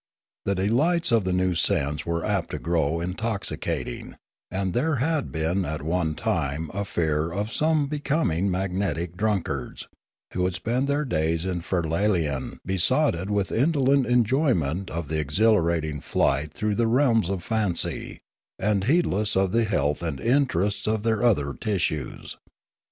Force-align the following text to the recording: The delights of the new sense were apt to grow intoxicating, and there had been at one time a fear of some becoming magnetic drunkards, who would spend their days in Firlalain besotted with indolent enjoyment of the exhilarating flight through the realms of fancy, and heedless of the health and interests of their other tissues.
The 0.45 0.55
delights 0.55 1.11
of 1.11 1.25
the 1.25 1.31
new 1.31 1.53
sense 1.53 2.07
were 2.07 2.25
apt 2.25 2.49
to 2.49 2.57
grow 2.57 2.99
intoxicating, 3.01 4.15
and 4.49 4.73
there 4.73 4.95
had 4.95 5.31
been 5.31 5.63
at 5.63 5.83
one 5.83 6.15
time 6.15 6.71
a 6.73 6.85
fear 6.85 7.31
of 7.31 7.53
some 7.53 7.85
becoming 7.85 8.49
magnetic 8.49 9.15
drunkards, 9.15 9.87
who 10.33 10.41
would 10.41 10.55
spend 10.55 10.87
their 10.87 11.05
days 11.05 11.45
in 11.45 11.61
Firlalain 11.61 12.57
besotted 12.65 13.29
with 13.29 13.51
indolent 13.51 14.07
enjoyment 14.07 14.89
of 14.89 15.07
the 15.07 15.19
exhilarating 15.19 15.99
flight 16.01 16.51
through 16.51 16.73
the 16.73 16.87
realms 16.87 17.29
of 17.29 17.43
fancy, 17.43 18.21
and 18.57 18.85
heedless 18.85 19.35
of 19.35 19.51
the 19.51 19.65
health 19.65 20.01
and 20.01 20.19
interests 20.19 20.87
of 20.87 21.03
their 21.03 21.21
other 21.23 21.53
tissues. 21.53 22.37